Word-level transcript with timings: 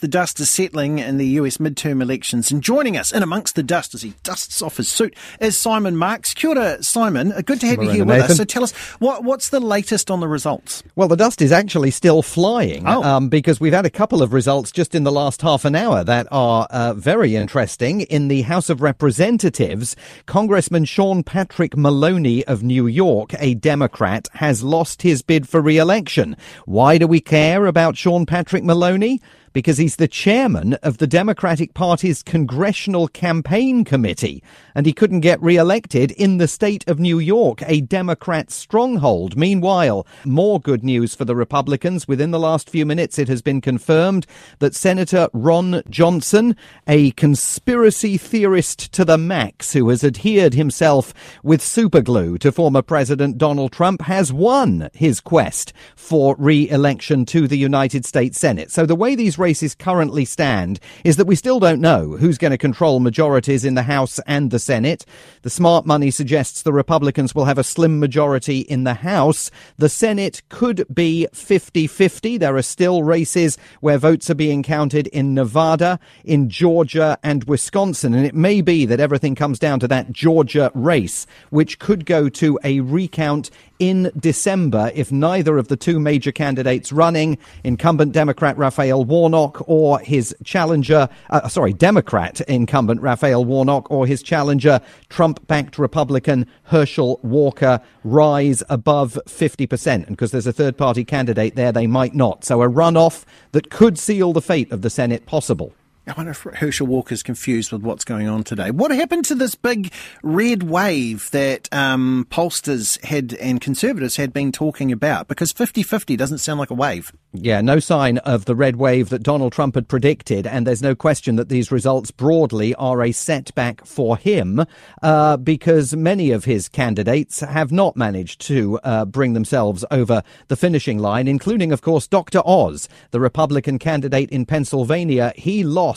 The 0.00 0.08
dust 0.08 0.40
is 0.40 0.48
settling 0.48 0.98
in 0.98 1.18
the 1.18 1.26
US 1.26 1.58
midterm 1.58 2.00
elections, 2.00 2.50
and 2.50 2.62
joining 2.62 2.96
us 2.96 3.12
in 3.12 3.22
amongst 3.22 3.54
the 3.54 3.62
dust 3.62 3.94
as 3.94 4.00
he 4.00 4.14
dusts 4.22 4.62
off 4.62 4.78
his 4.78 4.88
suit 4.88 5.14
is 5.40 5.58
Simon 5.58 5.94
Marks. 5.94 6.32
Kia 6.32 6.48
ora, 6.50 6.82
Simon. 6.82 7.32
Uh, 7.32 7.42
good 7.42 7.60
to 7.60 7.66
have 7.66 7.76
Marina 7.76 7.92
you 7.92 7.96
here 7.98 8.04
with 8.06 8.16
Nathan. 8.16 8.30
us. 8.30 8.36
So 8.38 8.44
tell 8.44 8.62
us, 8.64 8.72
what, 8.98 9.24
what's 9.24 9.50
the 9.50 9.60
latest 9.60 10.10
on 10.10 10.20
the 10.20 10.26
results? 10.26 10.82
Well, 10.96 11.06
the 11.08 11.18
dust 11.18 11.42
is 11.42 11.52
actually 11.52 11.90
still 11.90 12.22
flying 12.22 12.84
Oh. 12.86 13.02
um, 13.02 13.28
because 13.28 13.60
we've 13.60 13.74
had 13.74 13.84
a 13.84 13.90
couple 13.90 14.22
of 14.22 14.32
results 14.32 14.72
just 14.72 14.94
in 14.94 15.04
the 15.04 15.12
last 15.12 15.42
half 15.42 15.66
an 15.66 15.74
hour 15.74 16.02
that 16.02 16.26
are 16.30 16.66
uh, 16.70 16.94
very 16.94 17.36
interesting. 17.36 18.00
In 18.00 18.28
the 18.28 18.40
House 18.40 18.70
of 18.70 18.80
Representatives, 18.80 19.96
Congressman 20.24 20.86
Sean 20.86 21.22
Patrick 21.22 21.76
Maloney 21.76 22.42
of 22.46 22.62
New 22.62 22.86
York, 22.86 23.34
a 23.38 23.52
Democrat, 23.52 24.28
has 24.32 24.62
lost 24.64 25.02
his 25.02 25.20
bid 25.20 25.46
for 25.46 25.60
re-election. 25.60 26.38
Why 26.64 26.96
do 26.96 27.06
we 27.06 27.20
care 27.20 27.66
about 27.66 27.98
Sean 27.98 28.24
Patrick 28.24 28.64
Maloney? 28.64 29.20
Because 29.52 29.78
he's 29.78 29.96
the 29.96 30.08
chairman 30.08 30.74
of 30.74 30.98
the 30.98 31.06
Democratic 31.06 31.74
Party's 31.74 32.22
Congressional 32.22 33.08
Campaign 33.08 33.84
Committee, 33.84 34.42
and 34.74 34.86
he 34.86 34.92
couldn't 34.92 35.20
get 35.20 35.42
re-elected 35.42 36.12
in 36.12 36.38
the 36.38 36.48
state 36.48 36.86
of 36.88 37.00
New 37.00 37.18
York, 37.18 37.62
a 37.66 37.80
Democrat 37.80 38.50
stronghold. 38.50 39.36
Meanwhile, 39.36 40.06
more 40.24 40.60
good 40.60 40.84
news 40.84 41.14
for 41.14 41.24
the 41.24 41.34
Republicans. 41.34 42.06
Within 42.06 42.30
the 42.30 42.38
last 42.38 42.70
few 42.70 42.86
minutes, 42.86 43.18
it 43.18 43.28
has 43.28 43.42
been 43.42 43.60
confirmed 43.60 44.26
that 44.60 44.74
Senator 44.74 45.28
Ron 45.32 45.82
Johnson, 45.90 46.54
a 46.86 47.10
conspiracy 47.12 48.16
theorist 48.16 48.92
to 48.92 49.04
the 49.04 49.18
max 49.18 49.72
who 49.72 49.88
has 49.88 50.04
adhered 50.04 50.54
himself 50.54 51.12
with 51.42 51.60
superglue 51.60 52.38
to 52.38 52.52
former 52.52 52.82
President 52.82 53.38
Donald 53.38 53.72
Trump, 53.72 54.02
has 54.02 54.32
won 54.32 54.90
his 54.92 55.20
quest 55.20 55.72
for 55.96 56.36
re-election 56.38 57.24
to 57.26 57.48
the 57.48 57.58
United 57.58 58.04
States 58.04 58.38
Senate. 58.38 58.70
So 58.70 58.86
the 58.86 58.94
way 58.94 59.14
these 59.14 59.38
races 59.40 59.74
currently 59.74 60.24
stand 60.24 60.78
is 61.02 61.16
that 61.16 61.26
we 61.26 61.34
still 61.34 61.58
don't 61.58 61.80
know 61.80 62.16
who's 62.18 62.38
going 62.38 62.52
to 62.52 62.58
control 62.58 63.00
majorities 63.00 63.64
in 63.64 63.74
the 63.74 63.82
House 63.82 64.20
and 64.26 64.50
the 64.50 64.58
Senate. 64.58 65.04
The 65.42 65.50
smart 65.50 65.86
money 65.86 66.10
suggests 66.10 66.62
the 66.62 66.72
Republicans 66.72 67.34
will 67.34 67.46
have 67.46 67.58
a 67.58 67.64
slim 67.64 67.98
majority 67.98 68.60
in 68.60 68.84
the 68.84 68.94
House. 68.94 69.50
The 69.78 69.88
Senate 69.88 70.42
could 70.50 70.86
be 70.92 71.26
50-50. 71.32 72.38
There 72.38 72.56
are 72.56 72.62
still 72.62 73.02
races 73.02 73.58
where 73.80 73.98
votes 73.98 74.30
are 74.30 74.34
being 74.34 74.62
counted 74.62 75.06
in 75.08 75.34
Nevada, 75.34 75.98
in 76.24 76.48
Georgia 76.48 77.18
and 77.22 77.44
Wisconsin. 77.44 78.14
And 78.14 78.26
it 78.26 78.34
may 78.34 78.60
be 78.60 78.84
that 78.86 79.00
everything 79.00 79.34
comes 79.34 79.58
down 79.58 79.80
to 79.80 79.88
that 79.88 80.12
Georgia 80.12 80.70
race, 80.74 81.26
which 81.48 81.78
could 81.78 82.04
go 82.04 82.28
to 82.28 82.58
a 82.62 82.80
recount 82.80 83.50
in 83.80 84.12
December 84.16 84.92
if 84.94 85.10
neither 85.10 85.56
of 85.56 85.68
the 85.68 85.76
two 85.76 85.98
major 85.98 86.30
candidates 86.30 86.92
running, 86.92 87.38
incumbent 87.64 88.12
Democrat 88.12 88.56
Raphael 88.58 89.04
Warnock 89.04 89.29
or 89.34 89.98
his 90.00 90.34
challenger, 90.44 91.08
uh, 91.30 91.48
sorry, 91.48 91.72
Democrat 91.72 92.40
incumbent 92.42 93.00
Raphael 93.00 93.44
Warnock 93.44 93.90
or 93.90 94.06
his 94.06 94.22
challenger, 94.22 94.80
Trump 95.08 95.46
backed 95.46 95.78
Republican 95.78 96.46
Herschel 96.64 97.20
Walker, 97.22 97.80
rise 98.04 98.62
above 98.68 99.18
50%. 99.26 99.86
And 99.86 100.08
because 100.08 100.30
there's 100.30 100.46
a 100.46 100.52
third 100.52 100.76
party 100.76 101.04
candidate 101.04 101.56
there, 101.56 101.72
they 101.72 101.86
might 101.86 102.14
not. 102.14 102.44
So 102.44 102.62
a 102.62 102.68
runoff 102.68 103.24
that 103.52 103.70
could 103.70 103.98
seal 103.98 104.32
the 104.32 104.42
fate 104.42 104.70
of 104.72 104.82
the 104.82 104.90
Senate 104.90 105.26
possible. 105.26 105.72
I 106.06 106.14
wonder 106.16 106.30
if 106.30 106.42
Herschel 106.42 106.86
Walker's 106.86 107.22
confused 107.22 107.72
with 107.72 107.82
what's 107.82 108.04
going 108.04 108.26
on 108.26 108.42
today. 108.42 108.70
What 108.70 108.90
happened 108.90 109.26
to 109.26 109.34
this 109.34 109.54
big 109.54 109.92
red 110.22 110.62
wave 110.62 111.30
that 111.32 111.68
um, 111.72 112.26
pollsters 112.30 113.02
had 113.04 113.34
and 113.34 113.60
conservatives 113.60 114.16
had 114.16 114.32
been 114.32 114.50
talking 114.50 114.90
about? 114.92 115.28
Because 115.28 115.52
50 115.52 115.82
50 115.82 116.16
doesn't 116.16 116.38
sound 116.38 116.58
like 116.58 116.70
a 116.70 116.74
wave. 116.74 117.12
Yeah, 117.32 117.60
no 117.60 117.78
sign 117.78 118.18
of 118.18 118.46
the 118.46 118.56
red 118.56 118.76
wave 118.76 119.10
that 119.10 119.22
Donald 119.22 119.52
Trump 119.52 119.76
had 119.76 119.88
predicted, 119.88 120.46
and 120.46 120.66
there's 120.66 120.82
no 120.82 120.94
question 120.96 121.36
that 121.36 121.48
these 121.48 121.70
results 121.70 122.10
broadly 122.10 122.74
are 122.74 123.02
a 123.02 123.12
setback 123.12 123.84
for 123.84 124.16
him 124.16 124.64
uh, 125.02 125.36
because 125.36 125.94
many 125.94 126.32
of 126.32 126.44
his 126.44 126.68
candidates 126.68 127.40
have 127.40 127.70
not 127.70 127.94
managed 127.94 128.40
to 128.40 128.80
uh, 128.82 129.04
bring 129.04 129.34
themselves 129.34 129.84
over 129.90 130.22
the 130.48 130.56
finishing 130.56 130.98
line, 130.98 131.28
including, 131.28 131.70
of 131.72 131.82
course, 131.82 132.08
Dr. 132.08 132.42
Oz, 132.44 132.88
the 133.12 133.20
Republican 133.20 133.78
candidate 133.78 134.30
in 134.30 134.44
Pennsylvania. 134.44 135.32
He 135.36 135.62
lost 135.62 135.89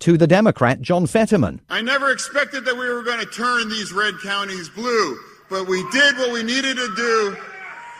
to 0.00 0.16
the 0.16 0.26
Democrat 0.26 0.80
John 0.80 1.06
Fetterman. 1.06 1.60
I 1.68 1.82
never 1.82 2.10
expected 2.10 2.64
that 2.64 2.76
we 2.76 2.88
were 2.88 3.02
going 3.02 3.20
to 3.20 3.26
turn 3.26 3.68
these 3.68 3.92
red 3.92 4.14
counties 4.22 4.68
blue, 4.68 5.18
but 5.50 5.66
we 5.66 5.88
did 5.90 6.16
what 6.16 6.32
we 6.32 6.42
needed 6.42 6.76
to 6.76 6.94
do. 6.96 7.36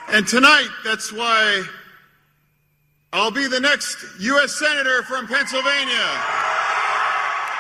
And 0.09 0.27
tonight, 0.27 0.69
that's 0.85 1.13
why 1.13 1.65
I'll 3.13 3.31
be 3.31 3.47
the 3.47 3.61
next 3.61 3.97
U.S. 4.21 4.59
Senator 4.59 5.03
from 5.03 5.27
Pennsylvania. 5.27 6.54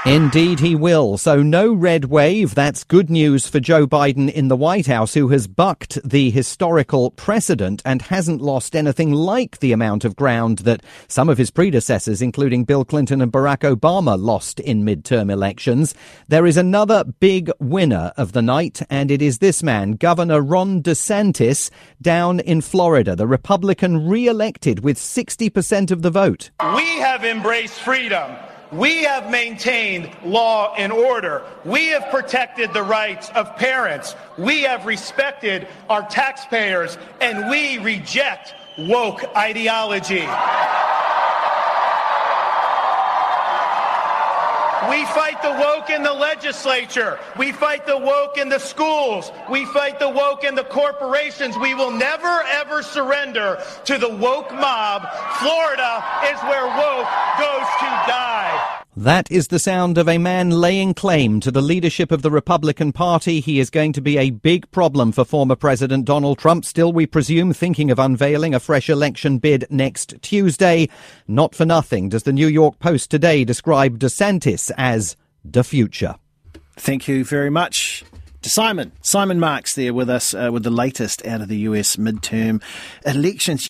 Indeed, 0.06 0.60
he 0.60 0.74
will. 0.74 1.16
So, 1.16 1.42
no 1.42 1.72
red 1.72 2.04
wave. 2.04 2.54
That's 2.54 2.84
good 2.84 3.08
news 3.08 3.48
for 3.48 3.58
Joe 3.58 3.86
Biden 3.86 4.30
in 4.30 4.48
the 4.48 4.56
White 4.56 4.86
House, 4.86 5.14
who 5.14 5.28
has 5.28 5.46
bucked 5.46 5.98
the 6.04 6.30
historical 6.30 7.10
precedent 7.12 7.80
and 7.86 8.02
hasn't 8.02 8.42
lost 8.42 8.76
anything 8.76 9.12
like 9.12 9.60
the 9.60 9.72
amount 9.72 10.04
of 10.04 10.14
ground 10.14 10.58
that 10.58 10.82
some 11.08 11.30
of 11.30 11.38
his 11.38 11.50
predecessors, 11.50 12.20
including 12.20 12.64
Bill 12.64 12.84
Clinton 12.84 13.22
and 13.22 13.32
Barack 13.32 13.60
Obama, 13.60 14.20
lost 14.20 14.60
in 14.60 14.84
midterm 14.84 15.32
elections. 15.32 15.94
There 16.28 16.44
is 16.44 16.58
another 16.58 17.04
big 17.04 17.50
winner 17.58 18.12
of 18.18 18.32
the 18.32 18.42
night, 18.42 18.82
and 18.90 19.10
it 19.10 19.22
is 19.22 19.38
this 19.38 19.62
man, 19.62 19.92
Governor 19.92 20.42
Ron 20.42 20.82
DeSantis, 20.82 21.70
down 22.02 22.40
in 22.40 22.60
Florida, 22.60 23.16
the 23.16 23.26
Republican 23.26 24.06
re 24.06 24.26
elected 24.26 24.84
with 24.84 24.98
60% 24.98 25.90
of 25.90 26.02
the 26.02 26.10
vote. 26.10 26.50
We 26.62 26.98
have 26.98 27.24
embraced 27.24 27.80
freedom. 27.80 28.36
We 28.74 29.04
have 29.04 29.30
maintained 29.30 30.10
law 30.24 30.74
and 30.76 30.92
order. 30.92 31.42
We 31.64 31.88
have 31.88 32.10
protected 32.10 32.72
the 32.72 32.82
rights 32.82 33.30
of 33.30 33.54
parents. 33.56 34.16
We 34.36 34.62
have 34.62 34.84
respected 34.84 35.68
our 35.88 36.02
taxpayers, 36.02 36.98
and 37.20 37.48
we 37.48 37.78
reject 37.78 38.54
woke 38.76 39.24
ideology. 39.36 40.26
We 44.90 45.04
fight 45.06 45.40
the 45.42 45.52
woke 45.52 45.90
in 45.90 46.02
the 46.02 46.12
legislature. 46.12 47.18
We 47.38 47.52
fight 47.52 47.86
the 47.86 47.98
woke 47.98 48.38
in 48.38 48.48
the 48.48 48.58
schools. 48.58 49.30
We 49.50 49.64
fight 49.66 49.98
the 49.98 50.08
woke 50.08 50.44
in 50.44 50.54
the 50.54 50.64
corporations. 50.64 51.56
We 51.56 51.74
will 51.74 51.90
never, 51.90 52.42
ever 52.52 52.82
surrender 52.82 53.62
to 53.84 53.98
the 53.98 54.08
woke 54.08 54.52
mob. 54.52 55.06
Florida 55.38 56.04
is 56.32 56.40
where 56.42 56.66
woke 56.66 57.08
goes 57.38 57.68
to 57.80 57.90
die. 58.06 58.73
That 58.96 59.28
is 59.28 59.48
the 59.48 59.58
sound 59.58 59.98
of 59.98 60.08
a 60.08 60.18
man 60.18 60.50
laying 60.50 60.94
claim 60.94 61.40
to 61.40 61.50
the 61.50 61.60
leadership 61.60 62.12
of 62.12 62.22
the 62.22 62.30
Republican 62.30 62.92
Party. 62.92 63.40
He 63.40 63.58
is 63.58 63.68
going 63.68 63.92
to 63.94 64.00
be 64.00 64.16
a 64.18 64.30
big 64.30 64.70
problem 64.70 65.10
for 65.10 65.24
former 65.24 65.56
President 65.56 66.04
Donald 66.04 66.38
Trump. 66.38 66.64
Still, 66.64 66.92
we 66.92 67.04
presume, 67.04 67.52
thinking 67.52 67.90
of 67.90 67.98
unveiling 67.98 68.54
a 68.54 68.60
fresh 68.60 68.88
election 68.88 69.38
bid 69.38 69.66
next 69.68 70.14
Tuesday. 70.22 70.88
Not 71.26 71.56
for 71.56 71.64
nothing 71.64 72.08
does 72.08 72.22
the 72.22 72.32
New 72.32 72.46
York 72.46 72.78
Post 72.78 73.10
today 73.10 73.42
describe 73.42 73.98
DeSantis 73.98 74.70
as 74.78 75.16
the 75.44 75.64
future. 75.64 76.14
Thank 76.76 77.08
you 77.08 77.24
very 77.24 77.50
much 77.50 78.04
Simon. 78.46 78.92
Simon 79.00 79.40
Marks 79.40 79.74
there 79.74 79.94
with 79.94 80.10
us 80.10 80.34
uh, 80.34 80.50
with 80.52 80.62
the 80.62 80.70
latest 80.70 81.26
out 81.26 81.40
of 81.40 81.48
the 81.48 81.58
US 81.58 81.96
midterm 81.96 82.62
elections. 83.06 83.62